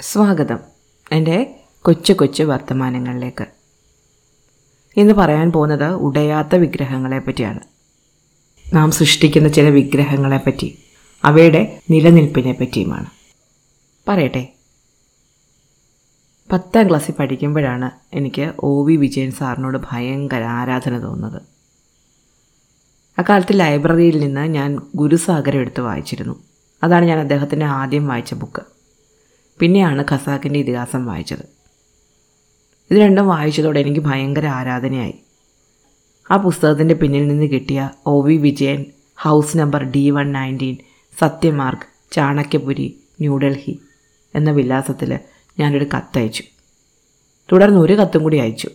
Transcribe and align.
സ്വാഗതം 0.00 0.58
എന്റെ 1.12 1.60
കൊച്ചു 1.82 2.12
കൊച്ചു 2.12 2.42
വർത്തമാനങ്ങളിലേക്ക്. 2.42 3.46
ഇന്ന് 4.96 5.14
പറയാൻ 5.14 5.52
പോകുന്നത് 5.52 5.84
ഉടയാത്ത 5.84 6.56
വിഗ്രഹങ്ങളെ 6.56 7.18
പറ്റിയാണ്. 7.18 7.60
നാം 8.74 8.90
സൃഷ്ടിക്കുന്ന 8.90 9.48
ചില 9.48 9.68
വിഗ്രഹങ്ങളെ 9.68 10.36
പറ്റി 10.36 10.78
അവയുടെ 11.24 11.80
നിലനിൽപ്പിനെ 11.90 12.52
പറ്റിയുമാണ്. 12.52 13.06
പറയട്ടെ. 14.08 14.54
പത്താം 16.52 16.88
ക്ലാസ്സിൽ 16.88 17.12
പഠിക്കുമ്പോഴാണ് 17.12 17.90
എനിക്ക് 18.12 18.52
ഒ 18.58 18.84
വി 18.84 18.96
വിജയൻ 18.96 19.30
സാറിനോട് 19.30 19.78
ഭയങ്കര 19.92 20.42
ആരാധന 20.42 21.02
തോന്നുന്നത്. 21.02 21.42
അക്കാലത്ത് 23.18 23.60
ലൈബ്രറിയിൽ 23.60 24.18
നിന്ന് 24.18 24.40
ഞാൻ 24.40 24.78
ഗുരുസാഗരം 24.94 25.60
എടുത്ത് 25.60 25.80
വായിച്ചിരുന്നു. 25.80 26.44
അതാണ് 26.82 27.04
ഞാൻ 27.04 27.18
അദ്ദേഹത്തിന്റെ 27.18 27.66
ആദ്യം 27.66 28.08
വായിച്ച 28.08 28.34
ബുക്ക്. 28.34 28.77
പിന്നെയാണ് 29.60 30.04
ഖസാക്കിന്റെ 30.10 30.58
ഇതിഹാസം 30.58 31.06
വായിച്ചത്. 31.06 31.58
ഇത് 32.90 32.98
രണ്ടും 32.98 33.28
വായിച്ചതോടെ 33.28 33.80
എനിക്ക് 33.80 34.00
ഭയങ്കര 34.00 34.46
ആരാധനയായി. 34.46 35.14
ആ 36.30 36.36
പുസ്തകത്തിന്റെ 36.36 36.94
പിന്നിൽ 36.94 37.28
നിന്ന് 37.28 37.44
കിട്ടിയ 37.44 37.90
O 38.06 38.22
V 38.22 38.36
Vijayan 38.36 38.84
house 39.20 39.56
number 39.56 39.84
D 39.84 40.10
one 40.10 40.32
nineteen 40.32 40.76
Satyamarg 41.18 42.14
Chanakyapuri 42.14 43.00
New Delhi 43.20 43.80
എന്ന 44.34 44.50
വിലാസത്തിൽ 44.50 45.18
ഞാനൊരു 45.58 45.84
കത്തയച്ചു. 45.84 46.42
തുടർന്ന് 47.52 47.80
ഒരു 47.80 47.92
കത്തും 47.92 48.22
കൂടി 48.22 48.36
അയച്ചു. 48.36 48.70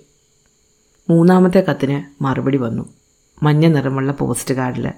മൂന്നാമത്തെ 1.10 1.64
കത്തിന് 1.70 2.24
മറുപടി 2.24 2.58
വന്നു. 2.58 2.90
മഞ്ഞ 3.44 3.68
നിറമുള്ള 3.68 4.12
പോസ്റ്റ് 4.12 4.56
കാർഡിൽ 4.56 4.92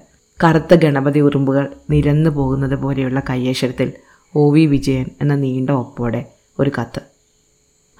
കറുത്ത 0.44 0.74
ഗണപതി 0.74 1.20
ഉറുമ്പുകൾ 1.20 1.76
നിരന്നു 1.90 2.30
പോകുന്നത് 2.30 2.76
പോലെയുള്ള 2.76 3.22
കയ്യേശ്വരത്തിൽ 3.30 3.92
ഒ 4.36 4.50
വി 4.50 4.66
വിജയൻ 4.66 5.06
എന്ന 5.20 5.34
നീണ്ട 5.34 5.70
ഒപ്പോടെ 5.70 6.32
ഒരു 6.58 6.72
കത്ത്. 6.80 7.00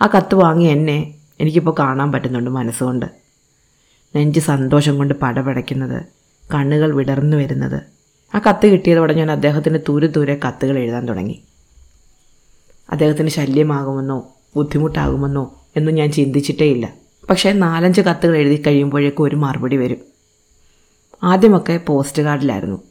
ആ 0.02 0.10
കത്ത് 0.16 0.34
വാങ്ങി 0.34 0.64
എന്നെ 0.64 1.14
എനിക്കിപ്പോൾ 1.40 1.74
കാണാൻ 1.78 2.12
പറ്റുന്നുണ്ട് 2.12 2.50
മനസ്സുകൊണ്ട്. 2.50 3.06
നെഞ്ച് 4.16 4.40
സന്തോഷം 4.40 4.96
കൊണ്ട് 4.96 5.14
പടപടയ്ക്കുന്നത് 5.22 6.02
കണ്ണുകൾ 6.54 6.94
വിടർന്നു 6.94 7.36
വരുന്നത്. 7.36 7.82
ആ 8.34 8.40
കത്ത് 8.48 8.66
കിട്ടിയതോടെ 8.66 9.14
ഞാൻ 9.14 9.30
അദ്ദേഹത്തിന് 9.30 9.78
ദൂരെ 9.78 10.06
ദൂരെ 10.06 10.40
കത്തുകൾ 10.48 10.78
എഴുതാൻ 10.78 11.08
തുടങ്ങി. 11.08 11.42
അദ്ദേഹത്തിന് 12.90 13.28
ശല്യമാകുമെന്നോ 13.28 14.32
ബുദ്ധിമുട്ടാകുമെന്നോ 14.56 15.62
എന്നും 15.76 15.94
ഞാൻ 15.94 16.12
ചിന്തിച്ചിട്ടേ 16.12 16.66
ഇല്ല. 16.66 16.94
പക്ഷേ 17.30 17.52
നാലഞ്ച് 17.52 18.00
കത്തുകൾ 18.00 18.36
എഴുതി 18.36 18.62
കഴിയുമ്പോഴേക്കും 18.66 19.22
ഒരു 19.22 19.36
മറുപടി 19.36 19.76
വരും. 19.76 19.98
ആദ്യമൊക്കെ 21.22 21.76
പോസ്റ്റ് 21.76 22.22
കാർഡിലായിരുന്നു. 22.22 22.82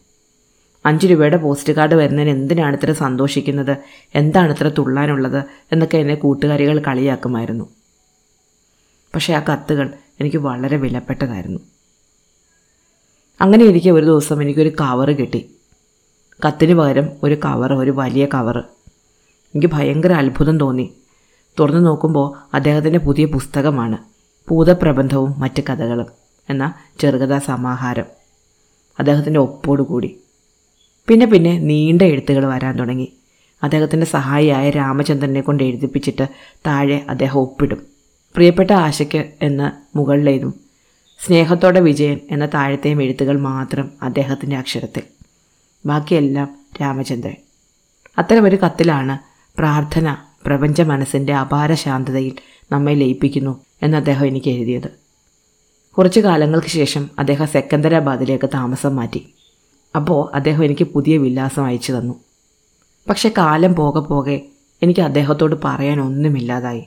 അഞ്ച് 0.85 1.07
രൂപയുടെ 1.07 1.37
പോസ്റ്റ് 1.37 1.73
കാർഡ് 1.73 1.95
വരുന്നതിന് 1.95 2.29
എന്തിനാണ് 2.29 2.75
ഇത്ര 2.75 2.91
സന്തോഷിക്കുന്നത്? 2.91 3.77
എന്താണ് 4.15 4.51
ഇത്ര 4.51 4.67
തുള്ളാനുള്ളത്? 4.67 5.43
എന്നൊക്കെ 5.71 5.97
എന്നെ 5.97 6.15
കൂട്ടുകാരികൾ 6.15 6.79
കളിയാക്കുമായിരുന്നു. 6.79 7.69
പക്ഷേ 9.15 9.33
ആ 9.33 9.39
കത്തുകൾ 9.39 9.93
എനിക്ക് 10.19 10.37
വളരെ 10.37 10.77
വിലപ്പെട്ടതായിരുന്നു. 10.77 11.59
അങ്ങനെ 13.41 13.65
ഇരിക്കെ 13.65 13.89
ഒരു 13.89 14.05
ദിവസം 14.05 14.41
എനിക്കൊരു 14.41 14.69
കവറ് 14.69 15.17
കിട്ടി. 15.17 15.55
കത്തിന് 16.45 16.73
പകരം 16.73 17.09
ഒരു 17.23 17.35
കവറ് 17.35 17.71
ഒരു 17.71 17.91
വലിയ 17.91 18.25
കവറ്. 18.25 18.63
എനിക്ക് 19.55 19.67
ഭയങ്കര 19.73 20.13
അത്ഭുതം 20.13 20.57
തോന്നി. 20.57 20.93
തുറന്നു 21.59 21.79
നോക്കുമ്പോൾ 21.79 22.49
അദ്ദേഹത്തിന്റെ 22.53 22.99
പുതിയ 22.99 23.25
പുസ്തകമാണ്. 23.25 23.97
ഭൂതപ്രബന്ധവും 24.49 25.39
മറ്റ് 25.39 25.61
കഥകളും 25.69 26.05
എന്ന 26.49 26.73
ചെറുകഥാ 26.99 27.39
സമാഹാരം. 27.39 28.05
അദ്ദേഹത്തിന്റെ 28.99 29.39
ഒപ്പോടുകൂടി. 29.39 30.19
പിന്നെ 31.07 31.25
പിന്നെ 31.25 31.59
നീണ്ട 31.59 32.01
എഴുത്തുകൾ 32.01 32.45
വരാൻ 32.45 32.79
തുടങ്ങി. 32.79 33.13
അദ്ദേഹത്തിന്റെ 33.63 34.05
സഹായിയായ 34.05 34.69
രാമചന്ദ്രനെ 34.69 35.41
കൊണ്ട് 35.41 35.63
എഴുതിപ്പിച്ചിട്ട് 35.63 36.27
താഴെ 36.67 37.05
അദ്ദേഹം 37.09 37.39
ഒപ്പിടും. 37.39 37.81
പ്രിയപ്പെട്ട 38.35 38.71
ആശയ്ക്ക് 38.71 39.25
എന്ന് 39.41 39.97
മുകളിലേതും. 39.97 40.53
സ്നേഹത്തോടെ 41.25 41.79
വിജയൻ 41.79 42.19
എന്ന 42.31 42.45
താഴത്തെയും 42.45 43.03
എഴുത്തുകൾ 43.03 43.39
മാത്രം 43.39 43.91
അദ്ദേഹത്തിന്റെ 44.01 44.57
അക്ഷരത്തിൽ. 44.57 45.03
ബാക്കിയെല്ലാം 45.85 46.57
രാമചന്ദ്രൻ. 46.81 47.35
അത്തരമൊരു 48.17 48.55
കത്തിലാണ് 48.55 49.17
പ്രാർത്ഥന 49.57 50.17
പ്രപഞ്ച 50.45 50.81
മനസ്സിന്റെ 50.81 51.33
അപാര 51.33 51.73
ശാന്തതയിൽ 51.73 52.33
നമ്മെ 52.71 52.93
ലയിപ്പിക്കുന്നു 52.93 53.65
എന്ന് 53.83 53.97
അദ്ദേഹം 53.97 54.27
എനിക്ക് 54.27 54.49
എഴുതിയത്. 54.49 54.91
കുറച്ചു 55.97 56.19
കാലങ്ങൾക്ക് 56.19 56.67
ശേഷം 56.67 57.09
അദ്ദേഹം 57.19 57.47
സെക്കന്ദരാബാദിലേക്ക് 57.47 58.49
താമസം 58.53 58.95
മാറ്റി. 58.95 59.34
അപ്പോൾ 59.95 60.35
അദ്ദേഹം 60.35 60.65
എനിക്ക് 60.65 60.83
പുതിയ 60.83 61.17
വിലാസം 61.17 61.65
അയച്ചു 61.65 61.93
തന്നു. 61.93 62.13
പക്ഷെ 63.09 63.33
കാലം 63.37 63.75
പോകെ 63.75 63.99
പോകെ 63.99 64.41
എനിക്ക് 64.83 64.99
അദ്ദേഹത്തോട് 64.99 65.55
പറയാൻ 65.63 66.01
ഒന്നുമില്ലാതായി. 66.01 66.83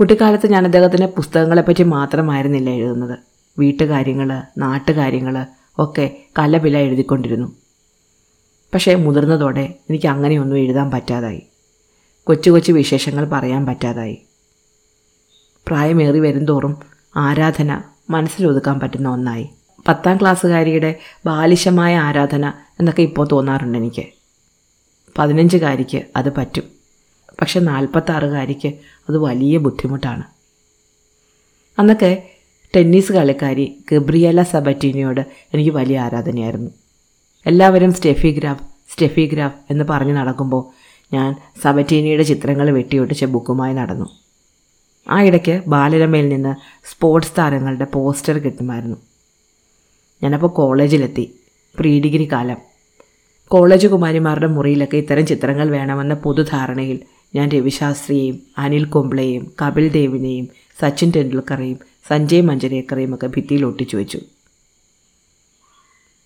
കുട്ടിക്കാലത്ത് 0.00 0.46
ഞാൻ 0.46 0.64
അദ്ദേഹത്തിന്റെ 0.64 1.06
പുസ്തകങ്ങളെപ്പറ്റി 1.06 1.82
മാത്രമായിരുന്നില്ല 1.82 2.70
എഴുതുന്നത്. 2.70 3.18
വീട്ടുകാര്യങ്ങൾ 3.58 4.42
നാട്ടുകാര്യങ്ങൾ 4.58 5.46
ഒക്കെ 5.78 6.16
കലപില 6.38 6.78
എഴുതിക്കൊണ്ടിരുന്നു. 6.78 7.52
പക്ഷേ 8.74 8.94
മുതിർന്നതോടെ 8.94 9.74
എനിക്ക് 9.90 10.06
അങ്ങനെയൊന്നും 10.06 10.58
എഴുതാൻ 10.58 10.90
പറ്റാതായി. 10.90 11.42
കൊച്ചു 12.24 12.50
കൊച്ചു 12.50 12.72
വിശേഷങ്ങൾ 12.72 13.28
പറയാൻ 13.28 13.66
പറ്റാതായി. 13.66 14.22
പ്രായമേറി 15.66 16.18
വരുംതോറും 16.18 16.76
ആരാധന 17.16 17.82
മനസ്സിലൊതുക്കാൻ 18.10 18.80
പറ്റുന്ന 18.80 19.08
ഒന്നായി. 19.08 19.48
പത്താം 19.88 20.16
ക്ലാസ്സുകാരിയുടെ 20.16 20.94
ബാലിശമായ 21.26 21.96
ആരാധന 21.96 22.48
എന്നൊക്കെ 22.48 23.02
ഇപ്പോൾ 23.02 23.28
തോന്നാറുണ്ട് 23.32 23.78
എനിക്ക്. 23.78 24.04
പതിനഞ്ചുകാരിക്ക് 25.18 26.04
അത് 26.16 26.36
പറ്റും. 26.36 26.62
പക്ഷെ 27.40 27.60
നാൽപ്പത്താറുകാരിക്ക് 27.60 28.68
അത് 29.08 29.18
വലിയ 29.18 29.58
ബുദ്ധിമുട്ടാണ്. 29.58 30.22
അന്നൊക്കെ 31.78 32.22
ടെന്നീസ് 32.76 33.12
കളിക്കാരി 33.12 33.84
ഗബ്രിയല 33.92 34.42
സബറ്റീനിയോട് 34.42 35.20
എനിക്ക് 35.54 35.70
വലിയ 35.70 36.00
ആരാധനയായിരുന്നു. 36.00 36.70
എല്ലാവരും 37.46 37.94
സ്റ്റെഫിഗ്രാഫ് 37.94 38.64
സ്റ്റെഫിഗ്രാഫ് 38.92 38.92
സ്റ്റെഫി 38.92 39.26
ഗ്രാഫ് 39.26 39.56
എന്ന് 39.70 39.84
പറഞ്ഞ് 39.90 40.16
നടക്കുമ്പോൾ 40.16 40.62
ഞാൻ 41.12 41.36
സബറ്റീനിയുടെ 41.62 42.22
ചിത്രങ്ങൾ 42.22 42.70
വെട്ടിയൊട്ടിച്ച 42.70 43.24
ബുക്കുമായി 43.24 43.74
നടന്നു. 43.74 44.06
ആ 45.10 45.22
ഇടയ്ക്ക് 45.22 45.62
ബാലരമയിൽ 45.66 46.28
നിന്ന് 46.28 46.54
സ്പോർട്സ് 46.90 47.32
താരങ്ങളുടെ 47.38 47.84
പോസ്റ്റർ 47.84 48.38
കിട്ടുമായിരുന്നു. 48.38 48.96
ഞാനപ്പോൾ 50.22 50.46
കോളേജിലെത്തി. 50.46 51.34
പ്രീ 51.78 52.00
ഡിഗ്രി 52.00 52.32
കാലം. 52.32 52.56
കോളേജ് 53.48 53.86
കുമാരിമാരുടെ 53.86 54.46
മുറിയിലൊക്കെ 54.46 54.96
ഇത്തരം 54.96 55.26
ചിത്രങ്ങൾ 55.26 55.70
വേണമെന്ന 55.70 56.14
പൊതുധാരണയിൽ 56.14 57.00
ഞാൻ 57.34 57.48
രവിശാസ്ത്രിയെയും 57.48 58.42
അനിൽ 58.58 58.84
കുംബ്ലയെയും 58.84 59.52
കപിൽ 59.62 59.88
ദേവിനെയും 59.88 60.48
സച്ചിൻ 60.80 61.12
ടെണ്ടുൽക്കറേയും 61.16 61.78
സഞ്ജയ് 62.08 62.40
മഞ്ചരേക്കറേയും 62.40 63.14
ഒക്കെ 63.14 63.26
ഭിത്തിയിൽ 63.26 63.64
ഒട്ടിച്ചു 63.64 63.96
വെച്ചു. 63.96 64.20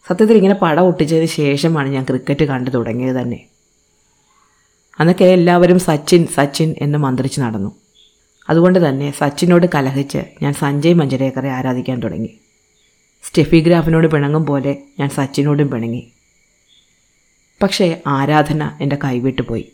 സത്യത്തിൽ 0.08 0.36
ഇങ്ങനെ 0.36 0.54
പടം 0.54 0.82
ഒട്ടിച്ചതിന് 0.82 1.26
ശേഷമാണ് 1.26 1.88
ഞാൻ 1.88 2.04
ക്രിക്കറ്റ് 2.04 2.44
കണ്ടു 2.44 2.70
തുടങ്ങിയത് 2.70 3.16
തന്നെ. 3.16 3.46
അന്നൊക്കെ 5.00 5.24
എല്ലാവരും 5.24 5.78
സച്ചിൻ 5.78 6.26
സച്ചിൻ 6.26 6.74
എന്ന് 6.78 6.98
മന്ത്രിച്ച് 6.98 7.40
നടന്നു. 7.40 7.72
അതുകൊണ്ട് 8.50 8.88
തന്നെ 8.88 9.12
സച്ചിനോട് 9.18 9.66
കലഹിച്ച് 9.74 10.18
ഞാൻ 10.42 10.54
സഞ്ജയ് 10.54 10.94
മഞ്ചരേക്കറെ 10.94 11.50
ആരാധിക്കാൻ 11.50 12.00
തുടങ്ങി. 12.00 12.38
സ്റ്റെഫി 13.22 13.60
ഗ്രാഫിനോട് 13.60 14.06
പിണങ്ങും 14.06 14.46
പോലെ 14.46 14.76
ഞാൻ 15.00 15.08
സച്ചിനോടും 15.08 15.70
പിണങ്ങി. 15.70 16.12
പക്ഷേ 17.62 18.00
ആരാധന 18.06 18.70
എന്റെ 18.80 18.98
കൈവിട്ടു 19.04 19.42
പോയി. 19.42 19.72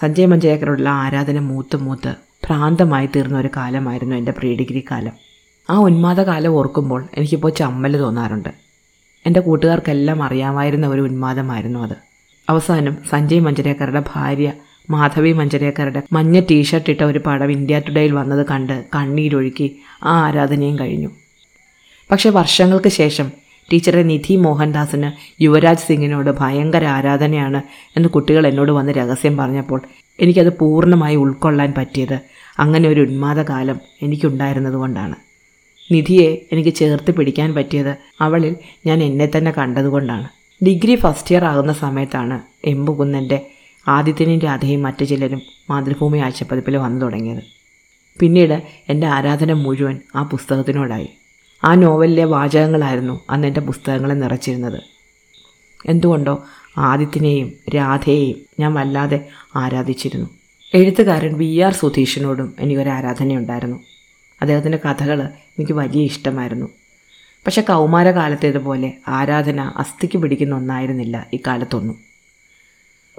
സഞ്ജയ് 0.00 0.26
മഞ്ചേക്കറുള്ള 0.26 0.88
ആരാധന 0.88 1.38
മൂത്ത് 1.38 1.76
മൂത്ത് 1.76 2.14
ഭ്രാന്തമായി 2.44 3.06
തീർന്ന 3.06 3.38
ഒരു 3.38 3.48
കാലമായിരുന്നു 3.56 4.16
എന്റെ 4.16 4.32
പ്രീ 4.32 4.56
ഡിഗ്രി 4.56 4.84
കാലം. 4.90 5.12
ആ 5.70 5.78
ഉന്മാദകാലം 5.78 6.50
ഓർക്കുമ്പോൾ 6.50 7.08
എനിക്കിപ്പോൾ 7.14 7.50
ചമ്മൽ 7.50 7.96
തോന്നാറുണ്ട്. 7.96 8.48
എന്റെ 9.26 9.40
കൂട്ടുകാർക്കെല്ലാം 9.40 10.22
അറിയാമായിരുന്ന 10.22 10.86
ഒരു 10.86 11.00
ഉന്മാദമായിരുന്നു 11.00 11.80
അത്. 11.80 11.96
അവസാനം 12.48 12.96
സഞ്ജയ് 13.10 13.40
മഞ്ചരേക്കറുടെ 13.40 14.02
ഭാര്യ 14.14 14.52
മാധവി 14.90 15.32
മഞ്ചരേക്കറുടെ 15.32 16.02
മഞ്ഞ 16.12 16.40
ടീഷർട്ട് 16.40 16.90
ഇട്ട 16.90 17.04
ഒരു 17.04 17.18
പടം 17.18 17.50
ഇന്ത്യ 17.50 17.78
ടുഡേയിൽ 17.78 18.12
വന്നത് 18.12 18.46
കണ്ട് 18.46 18.84
കണ്ണീരൊഴുക്കി 18.94 19.80
ആ 20.02 20.20
ആരാധനയും 20.22 20.78
കഴിഞ്ഞു. 20.78 21.10
പക്ഷേ 22.10 22.30
വർഷങ്ങൾക്ക് 22.30 22.88
ശേഷം 22.88 23.30
ടീച്ചറെ 23.72 24.02
നിധി 24.02 24.36
മോഹൻദാസിന് 24.36 25.42
യുവരാജ് 25.42 25.86
സിംഗിനോട് 25.88 26.30
ഭയങ്കര 26.30 26.84
ആരാധനയാണ് 26.84 27.62
എന്ന് 27.96 28.08
കുട്ടികൾ 28.08 28.46
എന്നോട് 28.46 28.72
വന്ന് 28.72 28.92
രഹസ്യം 28.92 29.36
പറഞ്ഞപ്പോൾ 29.36 29.82
എനിക്കത് 30.20 30.58
പൂർണമായി 30.58 31.16
ഉൾക്കൊള്ളാൻ 31.16 31.74
പറ്റിയത് 31.76 32.20
അങ്ങനെ 32.58 32.88
ഒരു 32.88 33.00
ഉന്മാദകാലം 33.00 33.80
എനിക്കുണ്ടായിരുന്നത് 34.02 34.74
കൊണ്ടാണ്. 34.74 35.14
നിധിയെ 35.92 36.46
എനിക്ക് 36.52 36.74
ചേർത്ത് 36.74 37.10
പിടിക്കാൻ 37.10 37.54
പറ്റിയത് 37.54 37.96
അവളിൽ 38.20 38.56
ഞാൻ 38.86 39.02
എന്നെ 39.02 39.30
തന്നെ 39.36 39.50
കണ്ടതുകൊണ്ടാണ്. 39.50 40.28
ഡിഗ്രി 40.64 40.94
ഫസ്റ്റ് 40.94 41.34
ഇയർ 41.34 41.44
ആകുന്ന 41.44 41.72
സമയത്താണ് 41.72 42.40
എമ്പുകുന്നന്റെ 42.64 43.46
ആദിത്യനും 43.88 44.38
രാധയും 44.38 44.82
മറ്റു 44.82 45.04
ചിലരും 45.04 45.42
മാതൃഭൂമി 45.70 46.18
ആഴ്ചപ്പതിപ്പിൽ 46.18 46.76
വന്നു 46.76 47.00
തുടങ്ങിയത്. 47.00 47.42
പിന്നീട് 48.20 48.62
എന്റെ 48.88 49.06
ആരാധന 49.06 49.52
മുഴുവൻ 49.52 49.98
ആ 50.16 50.22
പുസ്തകത്തിനോടായി. 50.22 51.08
ആ 51.64 51.74
നോവലിലെ 51.74 52.24
വാചകങ്ങളായിരുന്നു 52.24 53.20
അന്ന് 53.30 53.48
എന്റെ 53.48 53.60
പുസ്തകങ്ങളെ 53.60 54.14
നിറച്ചിരുന്നത്. 54.14 54.80
എന്തുകൊണ്ടോ 55.86 56.44
ആദിത്യനെയും 56.78 57.52
രാധയെയും 57.74 58.36
ഞാൻ 58.60 58.74
വല്ലാതെ 58.74 59.28
ആരാധിച്ചിരുന്നു. 59.56 60.30
എഴുത്തുകാരൻ 60.74 61.38
വി 61.38 61.58
ആർ 61.58 61.72
സുധീഷിനോടും 61.72 62.54
എനിക്കൊരു 62.60 62.88
ആരാധനയുണ്ടായിരുന്നു. 62.88 63.76
അദ്ദേഹത്തിന്റെ 64.40 64.78
കഥകൾ 64.86 65.22
എനിക്ക് 65.24 65.72
വലിയ 65.72 66.02
ഇഷ്ടമായിരുന്നു. 66.02 66.66
പക്ഷേ 67.46 67.62
കൗമാരകാലത്തേതുപോലെ 67.62 68.92
ആരാധന 69.08 69.60
അസ്ഥിക്ക് 69.60 70.18
പിടിക്കുന്ന 70.18 70.54
ഒന്നായിരുന്നില്ല 70.54 71.26
ഇക്കാലത്തൊന്നും. 71.32 71.98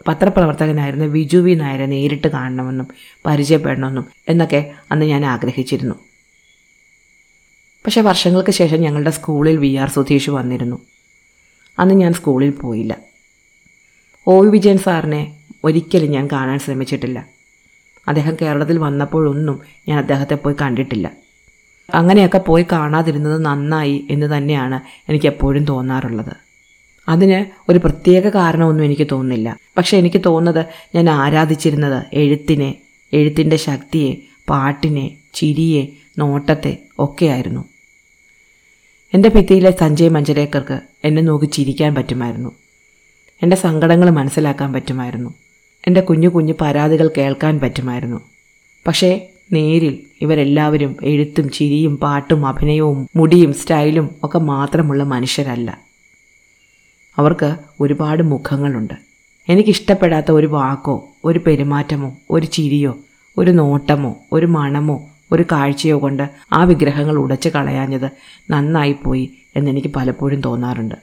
പത്രപ്രവർത്തകനായിരുന്ന 0.07 1.05
വിജുവി 1.05 1.53
നായരെ 1.53 1.85
നേരിട്ട് 1.85 2.27
കാണണമെന്നും 2.27 2.87
പരിചയപ്പെടണമെന്നും 3.25 4.05
എന്നൊക്കെ 4.29 4.71
അന്ന് 4.91 5.05
ഞാൻ 5.05 5.25
ആഗ്രഹിച്ചിരുന്നു. 5.25 5.95
പക്ഷേ 7.86 8.01
വർഷങ്ങൾക്ക് 8.01 8.51
ശേഷം 8.51 8.81
ഞങ്ങളുടെ 8.81 9.10
സ്കൂളിൽ 9.10 9.57
വി 9.57 9.75
ആർ 9.75 9.89
സുധീഷ് 9.89 10.30
വന്നിരുന്നു. 10.30 10.78
അന്ന് 11.80 11.95
ഞാൻ 11.95 12.13
സ്കൂളിൽ 12.13 12.50
പോയില്ല. 12.50 12.98
ഒ 14.28 14.42
വിജയൻ 14.42 14.78
സാറിനെ 14.78 15.38
ഒരിക്കലും 15.63 16.12
ഞാൻ 16.12 16.30
കാണാൻ 16.31 16.60
ശ്രമിച്ചിട്ടില്ല. 16.60 17.25
അദ്ദേഹം 18.07 18.38
കേരളത്തിൽ 18.42 18.78
വന്നപ്പോഴൊന്നും 18.78 19.60
ഞാൻ 19.88 20.00
അദ്ദേഹത്തെ 20.00 20.36
പോയി 20.36 20.56
കണ്ടിട്ടില്ല. 20.62 21.12
അങ്ങനെയൊക്കെ 21.94 22.38
പോയി 22.38 22.66
കാണാതിരുന്നത് 22.72 23.45
നന്നായി 23.45 24.07
എന്ന് 24.10 24.38
തന്നെയാണ് 24.38 24.81
എനിക്ക് 25.10 25.25
എപ്പോഴും 25.25 25.66
തോന്നാറുള്ളത്. 25.66 26.36
അതിന് 27.10 27.72
ഒരു 27.72 27.80
പ്രത്യേക 27.80 28.30
കാരണമൊന്നും 28.30 28.86
എനിക്ക് 28.86 29.07
തോന്നുന്നില്ല. 29.12 29.57
പക്ഷേ 29.78 29.98
എനിക്ക് 29.98 30.22
തോന്നുന്നത് 30.25 30.66
ഞാൻ 30.95 31.10
ആരാധിച്ചിരുന്നത് 31.10 32.06
എഴുത്തിനെ 32.13 32.75
എഴുത്തിന്റെ 33.13 33.56
ശക്തിയെ 33.56 34.16
പാട്ടിനെ 34.50 35.18
ചിരിയെ 35.33 35.88
നോട്ടത്തെ 36.17 36.77
ഒക്കെയായിരുന്നു 36.99 37.63
എന്റെ 39.13 39.29
ഭിത്തിയിലെ 39.29 39.71
സഞ്ജയ് 39.71 40.09
മഞ്ചരേക്കർക്ക് 40.09 40.79
എന്നെ 41.03 41.21
നോക്കി 41.21 41.45
ചിരിക്കാൻ 41.45 41.95
പറ്റുമായിരുന്നു. 41.95 42.51
എന്റെ 43.43 43.55
സങ്കടങ്ങൾ 43.55 44.09
മനസ്സിലാക്കാൻ 44.09 44.73
പറ്റുമായിരുന്നു. 44.73 45.33
എന്റെ 45.87 46.01
കുഞ്ഞു 46.01 46.27
കുഞ്ഞു 46.27 46.53
പരാതികൾ 46.61 47.09
കേൾക്കാൻ 47.17 47.59
പറ്റുമായിരുന്നു. 47.59 48.21
പക്ഷേ 48.87 49.29
നേരിൽ 49.53 49.99
ഇവരെല്ലാവരും 50.21 50.95
എഴുത്തും 51.03 51.49
ചിരിയും 51.49 51.97
പാട്ടും 51.97 52.47
അഭിനയവും 52.47 53.09
മുടിയും 53.15 53.53
സ്റ്റൈലും 53.53 54.15
ഒക്കെ 54.23 54.39
മാത്രമുള്ള 54.39 55.03
മനുഷ്യരല്ല. 55.03 55.81
അവർക്ക് 57.17 57.55
ഒരുപാട് 57.79 58.23
മുഖങ്ങളുണ്ട്. 58.23 58.93
എനിക്കിഷ്ടപ്പെടാത്ത 59.49 60.31
ഒരു 60.31 60.47
വാക്കോ 60.47 61.09
ഒരു 61.25 61.39
പെരുമാറ്റമോ 61.39 62.17
ഒരു 62.29 62.45
ചിരിയോ 62.45 62.97
ഒരു 63.37 63.51
നോട്ടമോ 63.51 64.15
ഒരു 64.31 64.45
മണമോ 64.45 65.10
ഒരു 65.31 65.45
കാഴ്ചയോ 65.51 66.01
കൊണ്ട് 66.01 66.30
ആ 66.54 66.63
വിഗ്രഹങ്ങൾ 66.63 67.16
ഉടച്ചു 67.16 67.50
കളയാഞ്ഞത് 67.50 68.10
നന്നായിപ്പോയി 68.50 69.33
എന്നെനിക്ക് 69.56 69.88
പലപ്പോഴും 69.88 70.42
തോന്നാറുണ്ട്. 70.42 70.95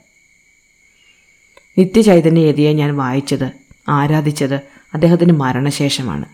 നിത്യചൈതന്യയതിയെ 1.78 2.72
ഞാൻ 2.72 2.96
വായിച്ചത് 2.96 3.50
ആരാധിച്ചത് 3.88 4.54
അദ്ദേഹത്തിന് 4.94 5.32
മരണശേഷമാണ്. 5.32 6.24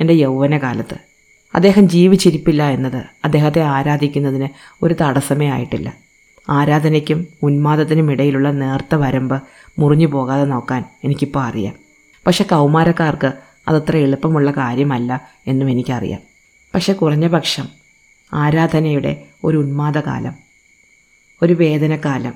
എന്റെ 0.00 0.14
യൗവനകാലത്ത്. 0.14 0.96
അദ്ദേഹം 1.54 1.88
ജീവിച്ചിരിപ്പില്ല 1.88 2.68
എന്നത് 2.68 3.04
അദ്ദേഹത്തെ 3.24 3.60
ആരാധിക്കുന്നതിന് 3.60 4.48
ഒരു 4.82 4.94
തടസ്സമേ 5.00 5.50
ആയിട്ടില്ല. 5.50 5.94
ആരാധനയ്ക്കും 6.50 7.26
ഉന്മാദത്തിനും 7.42 8.12
ഇടയിലുള്ള 8.12 8.50
നേർത്ത 8.50 8.94
വരമ്പ് 8.94 9.42
മുറിഞ്ഞു 9.78 10.06
പോകാതെ 10.06 10.44
നോക്കാൻ 10.44 10.84
എനിക്കിപ്പോൾ 11.04 11.44
അറിയാം. 11.44 11.74
പക്ഷെ 12.26 12.44
കൗമാരക്കാർക്ക് 12.44 13.32
അതത്ര 13.68 13.96
എളുപ്പമുള്ള 13.96 14.50
കാര്യമല്ല 14.50 15.28
എന്നും 15.46 15.70
എനിക്കറിയാം. 15.70 16.37
പക്ഷെ 16.74 16.92
കുറഞ്ഞ 16.92 17.26
പക്ഷം 17.26 17.66
ആരാധനയുടെ 18.32 19.26
ഒരു 19.44 19.56
ഉന്മാദകാലം 19.56 20.34
ഒരു 21.42 21.52
വേദനക്കാലം 21.52 22.34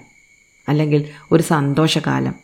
അല്ലെങ്കിൽ 0.69 1.08
ഒരു 1.32 1.43
സന്തോഷകാലം 1.43 2.34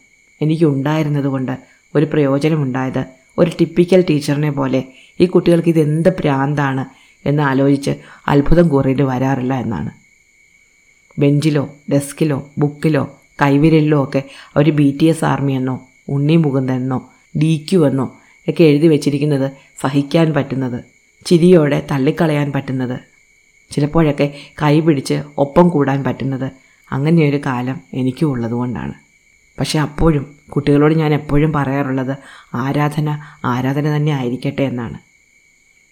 എനിക്കുണ്ടായിരുന്നതുകൊണ്ട് 0.43 1.59
ഒരു 1.95 2.05
പ്രയോജനമുണ്ടായത് 2.05 3.07
ഒരു 3.39 3.51
ടിപ്പിക്കൽ 3.61 4.05
ടീച്ചറിനെ 4.11 4.51
പോലെ 4.51 4.85
ഈ 5.21 5.27
കുട്ടികൾക്ക് 5.27 5.69
ഇതെന്ത് 5.69 6.09
പ്രാന്താണ് 6.21 6.85
എന്ന് 7.25 7.43
ആലോചിച്ച് 7.43 7.91
അത്ഭുതം 8.29 8.69
കൂറിയിട്ട് 8.69 9.03
വരാറില്ല 9.03 9.55
എന്നാണ്. 9.55 9.91
ബെഞ്ചിലോ 11.19 11.75
ഡെസ്കിലോ 11.91 12.51
ബുക്കിലോ 12.59 13.17
കൈവിരലിലോ 13.43 14.05
ഒക്കെ 14.05 14.23
അവർ 14.57 14.71
ബി 14.71 14.99
ടി 15.01 15.05
എസ് 15.05 15.25
ആർമി 15.25 15.53
എന്നോ 15.53 15.89
ഉണ്ണി 16.09 16.37
മുകുന്ദനെന്നോ 16.37 17.11
ഡി 17.43 17.67
ക്യു 17.71 17.87
എന്നോ 17.87 18.19
ഒക്കെ 18.49 18.65
എഴുതി 18.65 18.87
വെച്ചിരിക്കുന്നത് 18.87 19.53
സഹിക്കാൻ 19.81 20.35
പറ്റുന്നത് 20.35 20.98
ചിരിയോടെ 21.25 21.87
തള്ളിക്കളയാൻ 21.91 22.53
പറ്റുന്നത്. 22.53 23.01
ചിലപ്പോഴൊക്കെ 23.71 24.35
കൈപിടിച്ച് 24.63 25.23
ഒപ്പം 25.39 25.69
കൂടാൻ 25.69 26.05
പറ്റുന്നത് 26.05 26.53
അങ്ങനെയൊരു 26.93 27.41
കാലം 27.47 27.81
എനിക്കും 27.95 28.27
ഉള്ളതുകൊണ്ടാണ് 28.27 28.95
പക്ഷേ 29.61 29.79
അപ്പോഴും 29.79 30.37
കുട്ടികളോട് 30.49 30.95
ഞാൻ 30.95 31.15
എപ്പോഴും 31.15 31.53
പറയാറുള്ളത് 31.53 32.17
ആരാധന 32.55 33.19
ആരാധന 33.45 33.97
തന്നെ 33.97 34.13
ആയിരിക്കട്ടെ 34.13 34.63
എന്നാണ്. 34.63 34.99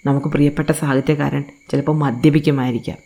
നമുക്ക് 0.07 0.27
പ്രിയപ്പെട്ട 0.27 0.71
സാഹിത്യകാരൻ 0.71 1.45
ചിലപ്പോൾ 1.71 1.97
മദ്യപിക്കുമായിരിക്കാം. 1.97 2.97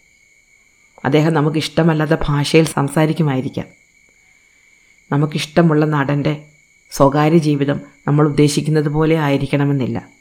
അദ്ദേഹം 1.05 1.35
നമുക്കിഷ്ടമല്ലാത്ത 1.35 2.11
ഭാഷയിൽ 2.27 2.65
സംസാരിക്കുമായിരിക്കാം. 2.65 3.67
നമുക്കിഷ്ടമുള്ള 5.13 5.85
നടന്റെ 5.85 6.45
സ്വകാര്യ 6.91 7.39
ജീവിതം 7.39 7.81
നമ്മൾ 8.07 8.29
ഉദ്ദേശിക്കുന്നത് 8.29 8.89
പോലെ 8.89 9.17
ആയിരിക്കണമെന്നില്ല. 9.17 10.20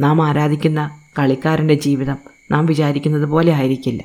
നാം 0.00 0.26
ആരാധിക്കുന്ന 0.26 1.00
കളിക്കാരന്റെ 1.18 1.74
ജീവിതം 1.74 2.16
നാം 2.50 2.66
വിചാരിക്കുന്നത് 2.66 3.26
പോലെ 3.26 3.52
ആയിരിക്കില്ല. 3.52 4.02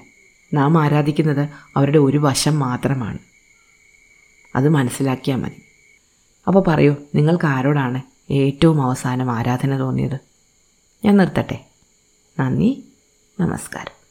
നാം 0.53 0.81
ആരാധിക്കുന്നത് 0.81 1.49
അവരുടെ 1.77 1.97
ഒരു 1.97 2.17
വശം 2.17 2.59
മാത്രമാണ്. 2.59 3.17
അത് 4.55 4.69
മനസ്സിലാക്കിയാൽ 4.69 5.37
മതി. 5.37 5.61
അപ്പോൾ 6.47 6.63
പറയൂ 6.67 6.95
നിങ്ങൾക്ക് 7.15 7.45
ആരോടാണ് 7.45 8.01
ഏറ്റവും 8.33 8.81
അവസാനം 8.81 9.31
ആരാധന 9.31 9.79
തോന്നിയത്? 9.79 10.19
ഞാൻ 11.05 11.17
നിർത്തട്ടെ. 11.17 11.65
നന്ദി. 12.39 12.83
നമസ്കാരം. 13.39 14.02